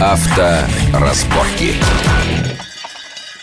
[0.00, 1.74] Авторазборки.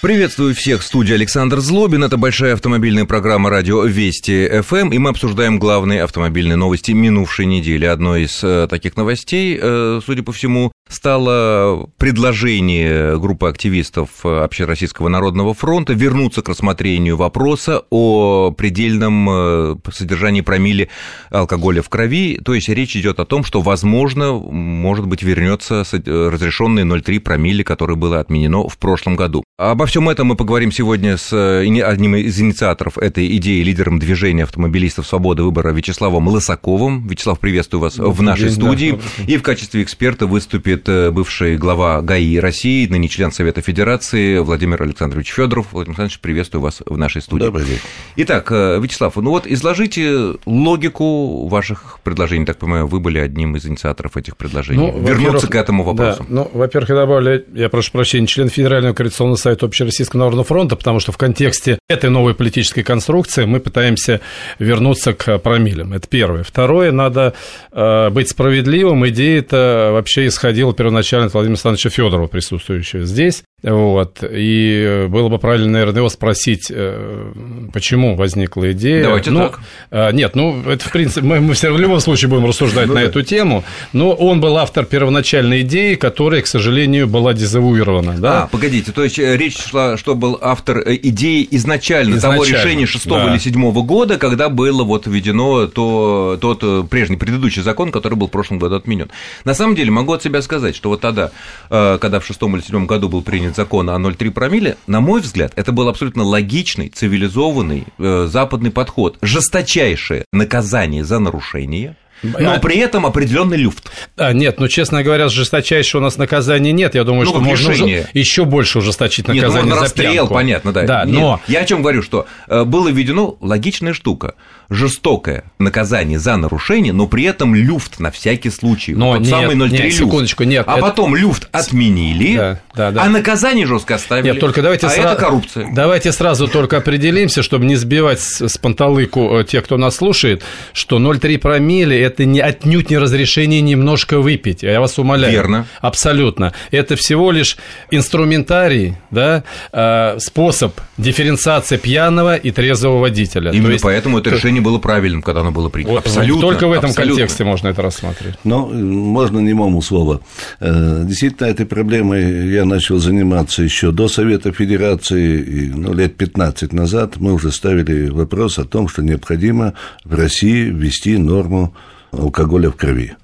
[0.02, 2.04] Приветствую всех в студии Александр Злобин.
[2.04, 7.86] Это большая автомобильная программа радио Вести ФМ, и мы обсуждаем главные автомобильные новости минувшей недели.
[7.86, 15.54] Одной из э, таких новостей, э, судя по всему, стало предложение группы активистов Общероссийского народного
[15.54, 20.90] фронта вернуться к рассмотрению вопроса о предельном э, содержании промилле
[21.30, 22.40] алкоголя в крови.
[22.44, 27.96] То есть речь идет о том, что, возможно, может быть, вернется разрешенный 0,3 промилле, которое
[27.96, 29.44] было отменено в прошлом году.
[29.58, 34.44] Обо всем этом мы поговорим сегодня с э, одним из инициаторов этой идеи, лидером движения
[34.44, 37.08] автомобилистов свободы выбора Вячеславом Лысаковым.
[37.08, 38.92] Вячеслав, приветствую вас добрый в нашей день, студии.
[38.92, 44.40] Да, и в качестве эксперта выступит э, бывший глава ГАИ России, ныне член Совета Федерации
[44.40, 45.68] Владимир Александрович Федоров.
[45.72, 47.46] Владимир Александрович, приветствую вас в нашей студии.
[47.46, 47.80] Добрый день.
[48.18, 52.46] Итак, э, Вячеслав, ну вот изложите логику ваших предложений.
[52.46, 54.92] Так понимаю, вы были одним из инициаторов этих предложений.
[54.94, 56.20] Ну, Вернуться к этому вопросу.
[56.20, 60.76] Да, ну, во-первых, я добавлю, я прошу прощения, член Федерального координационного совета Общероссийского народного фронта,
[60.76, 64.22] потому что в контексте этой новой политической конструкции мы пытаемся
[64.60, 65.94] вернуться к промилям.
[65.94, 66.44] Это первое.
[66.44, 67.34] Второе, надо
[67.72, 69.08] э, быть справедливым.
[69.08, 73.44] Идея это вообще исходила первоначально от Владимира Александровича Федорова, присутствующего здесь.
[73.64, 74.24] Вот.
[74.30, 77.32] И было бы правильно, наверное, его спросить, э,
[77.74, 79.04] почему возникла идея.
[79.04, 79.60] Давайте ну, так.
[79.90, 82.94] Э, нет, ну, это, в принципе, мы, мы все в любом случае будем рассуждать ну,
[82.94, 83.08] на да.
[83.08, 88.20] эту тему, но он был автор первоначальной идеи, которая, к сожалению, была дезавуирована.
[88.20, 88.44] Да?
[88.44, 92.86] А, погодите, то есть речь шла, что был автор э, идеи изначально, изначально того решения
[92.86, 93.32] шестого да.
[93.32, 98.32] или седьмого года, когда было вот введено то, тот прежний, предыдущий закон, который был в
[98.32, 99.10] прошлом году отменен.
[99.44, 101.32] На самом деле, могу от себя сказать, что вот тогда,
[101.70, 105.54] когда в шестом или седьмом году был принят закона о 0,3 промилле, на мой взгляд,
[105.56, 109.18] это был абсолютно логичный, цивилизованный э, западный подход.
[109.22, 112.60] Жесточайшее наказание за нарушение– но а...
[112.60, 113.90] при этом определенный люфт.
[114.18, 116.96] А, нет, ну, честно говоря, жесточайшего у нас наказания нет.
[116.96, 120.34] Я думаю, ну, что можно уже еще больше ужесточить наказание нет, ну, за расстрел, пьянку.
[120.34, 120.84] понятно, да.
[120.84, 121.42] да нет, но...
[121.48, 124.36] Я о чем говорю, что э, было введено логичная штука.
[124.70, 128.94] Жестокое наказание за нарушение, но при этом люфт на всякий случай.
[128.94, 129.98] Но нет, самый 0,3 нет, люфт.
[129.98, 130.66] секундочку, нет.
[130.68, 130.82] А это...
[130.82, 133.04] потом люфт отменили, да, да, да.
[133.04, 134.32] а наказание жестко оставили.
[134.32, 135.12] Нет, только давайте а сра...
[135.12, 135.70] это коррупция.
[135.74, 140.44] Давайте сразу только определимся, чтобы не сбивать с панталыку э, тех, кто нас слушает,
[140.74, 144.64] что 0,3 промилле– это не отнюдь отнюдь не разрешение немножко выпить.
[144.64, 145.32] Я вас умоляю.
[145.32, 145.68] Верно.
[145.82, 146.54] Абсолютно.
[146.72, 147.58] Это всего лишь
[147.92, 153.52] инструментарий, да, э, способ дифференциации пьяного и трезвого водителя.
[153.52, 155.94] Именно есть, поэтому это решение было правильным, когда оно было принято.
[155.94, 156.42] Вот, абсолютно.
[156.42, 157.16] Только в этом абсолютно.
[157.16, 158.40] контексте можно это рассматривать.
[158.44, 160.22] Ну, можно немому слово.
[160.60, 167.18] Э, действительно, этой проблемой я начал заниматься еще до Совета Федерации, ну, лет 15 назад
[167.18, 169.74] мы уже ставили вопрос о том, что необходимо
[170.06, 171.76] в России ввести норму
[172.12, 173.16] алкоголя в крови.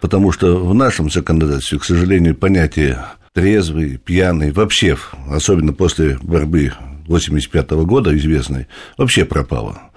[0.00, 2.98] Потому что в нашем законодательстве, к сожалению, понятие
[3.32, 4.96] трезвый, пьяный, вообще,
[5.30, 6.72] особенно после борьбы
[7.06, 9.92] 85 года известной, вообще пропало.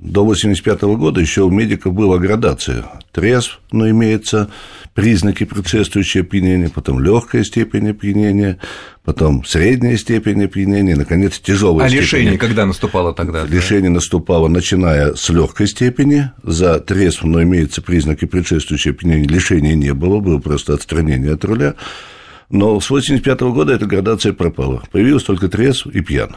[0.00, 2.86] До 85 года еще у медиков была градация.
[3.12, 4.50] Трезв, но имеется
[4.94, 8.56] признаки предшествующего опьянения, потом легкая степень опьянения,
[9.04, 12.02] потом средняя степень опьянения, наконец, тяжелая а степень.
[12.02, 13.44] А лишение когда наступало тогда?
[13.44, 13.96] Лишение да?
[13.96, 20.20] наступало, начиная с легкой степени, за трезв, но имеются признаки предшествующего опьянения, лишения не было,
[20.20, 21.74] было просто отстранение от руля.
[22.48, 24.82] Но с 85 года эта градация пропала.
[24.90, 26.36] Появилась только трезв и пьян.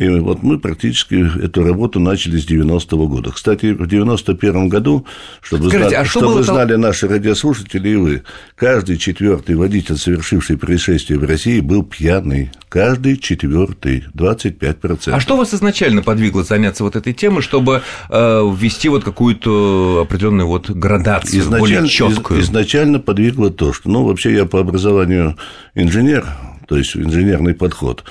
[0.00, 3.32] И вот мы практически эту работу начали с 90-го года.
[3.32, 5.04] Кстати, в 91-м году,
[5.42, 8.22] чтобы, Скажите, знали, а что чтобы знали наши радиослушатели и вы,
[8.56, 12.50] каждый четвертый водитель, совершивший происшествие в России, был пьяный.
[12.70, 15.10] Каждый четвертый, 25%.
[15.10, 20.46] А что вас изначально подвигло заняться вот этой темой, чтобы э, ввести вот какую-то определенную
[20.46, 22.40] вот градацию, изначально, более четкую?
[22.40, 25.36] Из, изначально подвигло то, что, ну, вообще я по образованию
[25.74, 26.24] инженер,
[26.66, 28.02] то есть инженерный подход.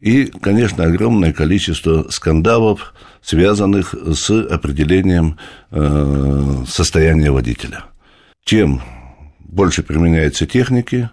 [0.00, 5.36] И, конечно, огромное количество скандалов, связанных с определением
[5.70, 7.84] э, состояния водителя.
[8.44, 8.80] Чем
[9.40, 11.10] больше применяется техники,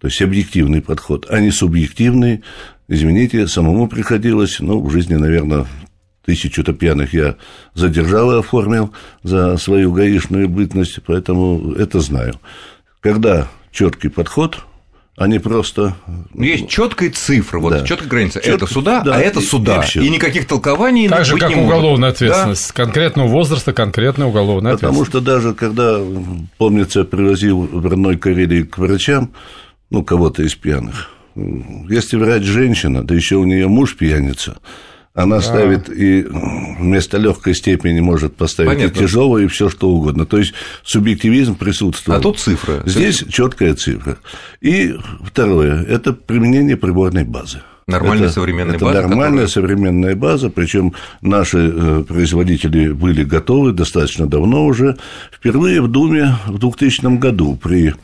[0.00, 2.42] то есть объективный подход, а не субъективный,
[2.88, 5.66] извините, самому приходилось, ну, в жизни, наверное,
[6.24, 7.36] тысячу-то пьяных я
[7.74, 12.34] задержал и оформил за свою гаишную бытность, поэтому это знаю.
[13.00, 14.64] Когда четкий подход–
[15.20, 15.96] они просто...
[16.32, 17.84] Ну, есть четкая цифра, вот да.
[17.84, 18.40] четкая граница.
[18.40, 19.84] Чётко, это суда, да, а это суда.
[19.94, 22.68] И, и никаких толкований Так же, как уголовная ответственность.
[22.68, 22.84] Да?
[22.84, 25.12] Конкретного возраста, конкретная уголовная Потому ответственность.
[25.12, 26.00] Потому что даже когда,
[26.56, 29.32] помнится, привозил в родной Карелии к врачам,
[29.90, 34.56] ну, кого-то из пьяных, если врач женщина, да еще у нее муж пьяница,
[35.20, 35.42] Она а.
[35.42, 38.96] ставит и вместо легкой степени может поставить Понятно.
[38.96, 40.26] и тяжелое, и все что угодно.
[40.26, 42.18] То есть субъективизм присутствует.
[42.18, 42.82] А тут цифры.
[42.86, 44.18] Здесь четкая цифра.
[44.60, 47.60] И второе– это применение приборной базы.
[47.86, 49.00] Нормальная это, современная это база.
[49.00, 49.48] Нормальная которая...
[49.48, 54.96] современная база, причем наши э, производители были готовы достаточно давно уже.
[55.32, 57.94] Впервые в Думе в 2000 году при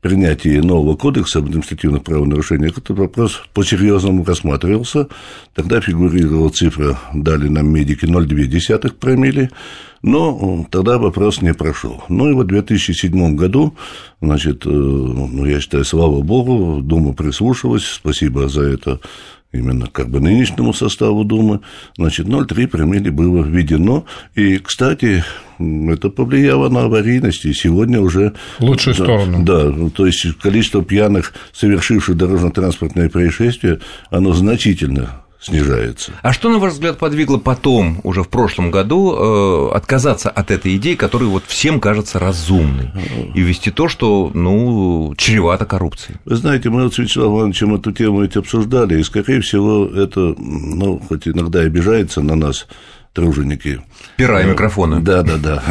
[0.00, 5.08] принятии нового кодекса административных правонарушениях этот вопрос по-серьезному рассматривался.
[5.54, 9.50] Тогда фигурировала цифра, дали нам медики 0,2 промили,
[10.02, 12.04] но тогда вопрос не прошел.
[12.08, 13.74] Ну и вот в 2007 году,
[14.20, 19.00] значит, э, ну, я считаю, слава богу, Дума прислушалась, спасибо за это
[19.56, 21.60] именно как бы нынешнему составу Думы,
[21.96, 24.04] значит, 0,3 промилле было введено.
[24.34, 25.24] И, кстати,
[25.58, 28.34] это повлияло на аварийность, и сегодня уже...
[28.60, 29.44] Лучшую да, сторону.
[29.44, 33.80] Да, то есть количество пьяных, совершивших дорожно-транспортное происшествие,
[34.10, 36.12] оно значительно снижается.
[36.22, 40.76] А что, на ваш взгляд, подвигло потом, уже в прошлом году, э, отказаться от этой
[40.76, 42.90] идеи, которая вот всем кажется разумной,
[43.34, 46.18] и ввести то, что, ну, чревато коррупцией?
[46.24, 50.34] Вы знаете, мы вот с Вячеславом Ивановичем эту тему ведь обсуждали, и, скорее всего, это,
[50.38, 52.66] ну, хоть иногда обижается на нас,
[53.16, 53.80] труженики.
[54.16, 55.00] Пера и э, микрофона.
[55.00, 55.62] Да, да, да.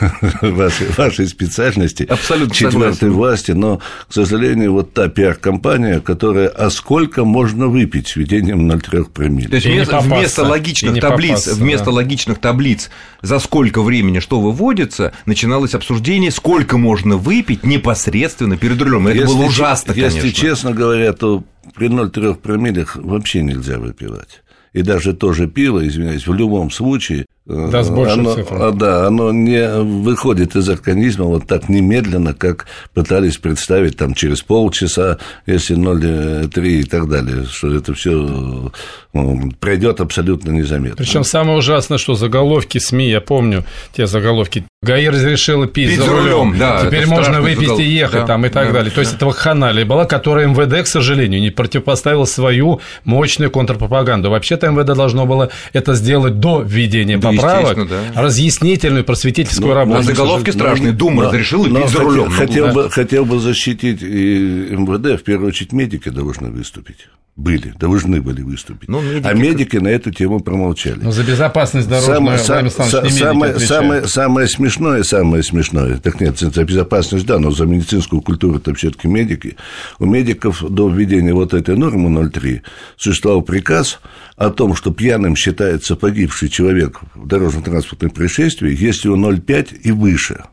[0.40, 2.04] Вашей, вашей специальности.
[2.04, 3.50] Абсолютно Четвертой власти.
[3.50, 9.48] Но, к сожалению, вот та пиар-компания, которая «А сколько можно выпить с введением 0,3 промилле?»
[9.48, 11.90] То есть вместо, вместо логичных таблиц, попасться, вместо да.
[11.90, 12.90] логичных таблиц,
[13.22, 19.08] за сколько времени что выводится, начиналось обсуждение, сколько можно выпить непосредственно перед рулем.
[19.08, 20.26] Это если, было ужасно, если, конечно.
[20.28, 21.42] Если честно говоря, то
[21.74, 24.43] при 0,3 промиллях вообще нельзя выпивать
[24.74, 28.56] и даже то же пиво, извиняюсь, в любом случае Э, Даст больше оно, цифр.
[28.58, 34.40] А, да, оно не выходит из организма вот так немедленно, как пытались представить там через
[34.40, 38.72] полчаса, если 0,3 и так далее, что это все
[39.12, 40.96] ну, пройдет абсолютно незаметно.
[40.96, 43.64] Причем самое ужасное, что заголовки СМИ, я помню
[43.94, 47.78] те заголовки, ГАИ разрешила пить, пить за рулем, рулем да, теперь можно выпить загол...
[47.78, 48.90] и ехать да, там и так да, далее.
[48.90, 49.02] То да.
[49.02, 54.30] есть это вакханалия была, которая МВД, к сожалению, не противопоставила свою мощную контрпропаганду.
[54.30, 58.22] Вообще-то МВД должно было это сделать до введения да, поправок, да.
[58.22, 60.00] разъяснительную просветительскую но, работу.
[60.00, 60.92] А заголовки страшные.
[60.92, 62.30] Дума но, разрешила пить за рулем.
[62.30, 68.20] Хотел, бы, хотел бы защитить и МВД, в первую очередь медики должны выступить были, должны
[68.20, 68.88] были выступить.
[68.88, 69.26] Ну, медики...
[69.26, 71.00] А медики на эту тему промолчали.
[71.02, 76.38] Но за безопасность дорожную самое, сам, сам, самое, самое, самое смешное, самое смешное, так нет,
[76.38, 79.56] за безопасность, да, но за медицинскую культуру это все-таки медики.
[79.98, 82.60] У медиков до введения вот этой нормы 0,3
[82.96, 83.98] существовал приказ
[84.36, 90.44] о том, что пьяным считается погибший человек в дорожно-транспортном происшествии, если он 0,5 и выше.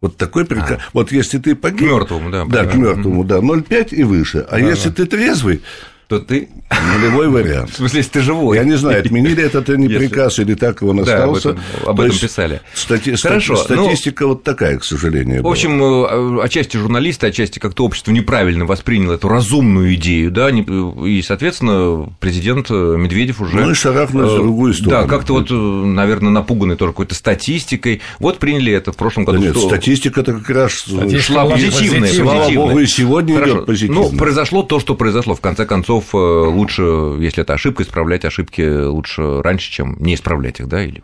[0.00, 0.78] Вот такой приказ.
[0.78, 0.90] А.
[0.92, 1.80] Вот если ты погиб...
[1.80, 2.44] К мертвому, да.
[2.44, 4.46] Да, к мертвому, да, 0,5 и выше.
[4.48, 4.94] А да, если да.
[4.94, 5.62] ты трезвый,
[6.08, 6.48] то ты...
[6.94, 7.70] Нулевой вариант.
[7.74, 8.56] В смысле, если ты живой.
[8.56, 11.52] Я не знаю, отменили этот не приказ или так он остался.
[11.52, 12.62] Да, об этом, об этом писали.
[12.74, 13.14] Стати...
[13.16, 13.56] Хорошо.
[13.56, 15.42] Статистика ну, вот такая, к сожалению.
[15.42, 16.08] В общем, была.
[16.10, 22.70] Э, отчасти журналисты, отчасти как-то общество неправильно восприняло эту разумную идею, да, и, соответственно, президент
[22.70, 23.56] Медведев уже...
[23.56, 25.02] Ну и шарахнул в другую сторону.
[25.02, 28.00] Да, как-то вот, наверное, напуганный тоже какой-то статистикой.
[28.18, 29.40] Вот приняли это в прошлом году.
[29.40, 32.12] Да нет, статистика-то как раз шла позитивная.
[32.12, 33.52] Слава богу, и сегодня Хорошо.
[33.52, 34.00] идет позитивно.
[34.00, 35.34] Ну, произошло то, что произошло.
[35.34, 36.82] В конце концов, э, лучше лучше,
[37.22, 41.02] если это ошибка, исправлять ошибки лучше раньше, чем не исправлять их, да, или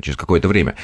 [0.00, 0.74] через какое-то время.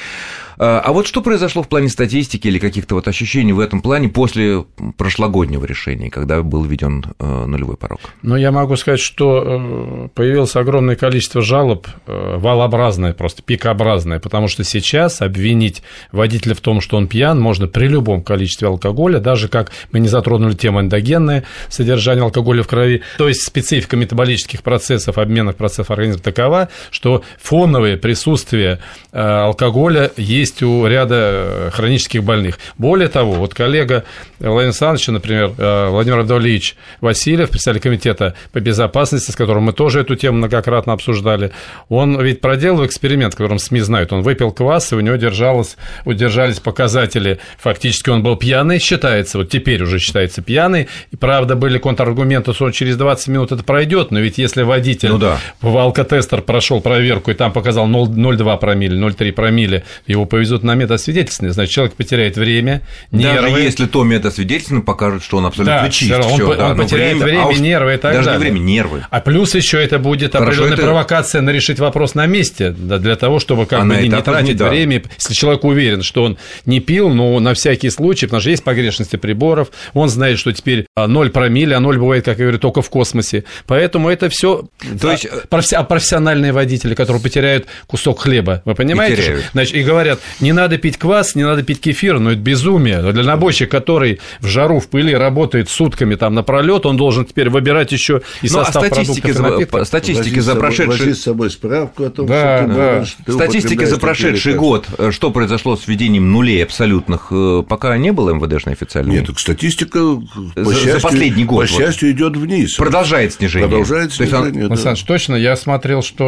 [0.59, 4.09] А, а вот что произошло в плане статистики или каких-то вот ощущений в этом плане
[4.09, 4.65] после
[4.97, 8.01] прошлогоднего решения, когда был введен э, нулевой порог?
[8.23, 14.49] Ну, я могу сказать, что э, появилось огромное количество жалоб, э, валообразное, просто пикообразное, потому
[14.49, 19.47] что сейчас обвинить водителя в том, что он пьян, можно при любом количестве алкоголя, даже
[19.47, 23.01] как мы не затронули тему эндогенное содержание алкоголя в крови.
[23.17, 28.79] То есть специфика метаболических процессов, обменных процессов организма такова, что фоновое присутствие
[29.11, 32.57] алкоголя есть есть у ряда э, хронических больных.
[32.77, 34.03] Более того, вот коллега
[34.39, 40.01] Владимира Александровича, например, э, Владимир Абдулевич Васильев, председатель комитета по безопасности, с которым мы тоже
[40.01, 41.51] эту тему многократно обсуждали,
[41.87, 44.11] он ведь проделал эксперимент, которым СМИ знают.
[44.13, 47.39] Он выпил квас, и у него держалось, удержались показатели.
[47.59, 50.87] Фактически он был пьяный, считается, вот теперь уже считается пьяный.
[51.11, 55.09] И правда, были контраргументы, что он через 20 минут это пройдет, но ведь если водитель
[55.09, 55.37] ну, да.
[55.61, 60.73] в алкотестер прошел проверку и там показал 0,2 промилле, 0,3 промилле, его поведение повезут на
[60.75, 62.81] метасвидетельственное, значит, человек потеряет время,
[63.11, 63.49] нервы.
[63.49, 66.11] Даже если то метасвидетельственное покажет, что он абсолютно да, чист.
[66.13, 68.39] Он, всё, он да, потеряет время, время, а уж нервы и так даже далее.
[68.39, 69.05] не время, нервы.
[69.09, 72.97] А плюс еще это будет Хорошо, определенная это- провокация на решить вопрос на месте, да,
[72.99, 74.69] для того, чтобы как А бы не, не этапах не тратить да.
[74.69, 75.03] время.
[75.17, 79.17] Если человек уверен, что он не пил, но на всякий случай, потому что есть погрешности
[79.17, 82.81] приборов, он знает, что теперь а, 0 промилле, а 0 бывает, как я говорю, только
[82.81, 83.43] в космосе.
[83.67, 84.63] Поэтому это все
[85.01, 85.27] То есть-
[85.73, 88.61] а профессиональные водители, которые потеряют кусок хлеба.
[88.63, 89.21] Вы понимаете?
[89.21, 89.45] И теряют.
[89.51, 93.11] Значит, и говорят, не надо пить квас, не надо пить кефир, но это безумие.
[93.11, 97.91] Для набойщика, который в жару, в пыли работает сутками там напролет, он должен теперь выбирать
[97.91, 100.87] еще и Ну, а состав статистики за, статистики Возить за прошедший...
[101.05, 103.05] возить с собой справку о том, Да, что да.
[103.25, 108.11] ты Статистики за прошедший год, э, что произошло с введением нулей абсолютных, э, пока не
[108.11, 109.15] было МВДшной официальной?
[109.15, 110.23] Нет, так статистика, по
[110.55, 111.81] За- за счастью, последний год, по вот.
[111.85, 112.75] счастью, идет вниз.
[112.75, 113.67] Продолжает снижение.
[113.69, 114.73] Продолжает То есть он- снижение, да.
[114.73, 116.23] Александр, точно, я смотрел, что...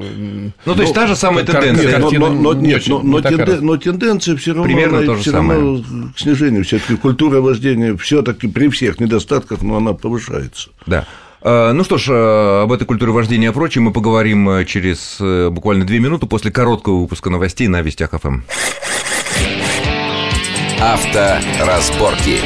[0.00, 1.98] э, Ну, то есть та же самая тенденция.
[1.98, 4.98] но, но- не нет, очень- но, но такая тенде- раз- но тенденция все равно, Примерно
[4.98, 5.82] она то же всё равно
[6.14, 6.64] к снижению.
[6.64, 10.70] Все-таки культура вождения все-таки при всех недостатках, но она повышается.
[10.86, 11.06] Да.
[11.42, 15.16] Э, Ну что ж, э, об этой культуре вождения и прочем мы поговорим э, через
[15.20, 18.40] э, буквально две минуты после короткого выпуска новостей на Вестях ФМ.
[20.80, 22.38] Авторазборки.